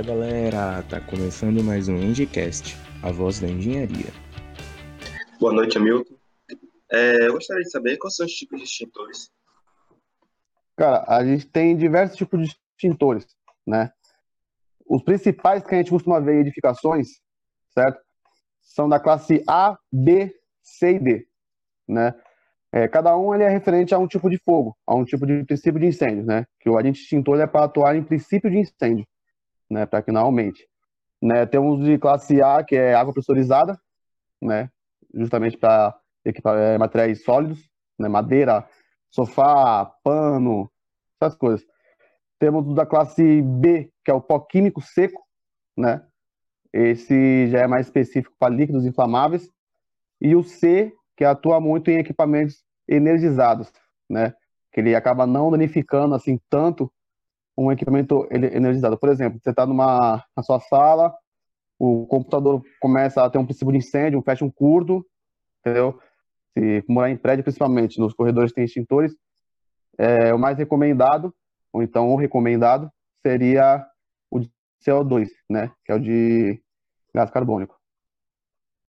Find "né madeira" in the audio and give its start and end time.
37.98-38.66